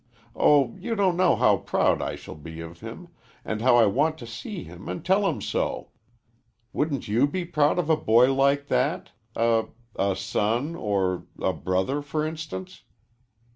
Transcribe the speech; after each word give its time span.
Oh, 0.35 0.75
you 0.79 0.95
don't 0.95 1.15
know 1.15 1.35
how 1.35 1.57
proud 1.57 2.01
I 2.01 2.15
shall 2.15 2.33
be 2.33 2.59
of 2.59 2.79
him, 2.79 3.09
and 3.45 3.61
how 3.61 3.75
I 3.75 3.85
want 3.85 4.17
to 4.17 4.25
see 4.25 4.63
him 4.63 4.89
and 4.89 5.05
tell 5.05 5.27
him 5.29 5.41
so. 5.41 5.89
Wouldn't 6.73 7.07
you 7.07 7.27
be 7.27 7.45
proud 7.45 7.77
of 7.77 7.87
a 7.87 7.95
boy 7.95 8.33
like 8.33 8.65
that, 8.69 9.11
a 9.35 9.67
a 9.95 10.15
son 10.15 10.73
or 10.75 11.27
a 11.39 11.53
brother, 11.53 12.01
for 12.01 12.25
instance?" 12.25 12.81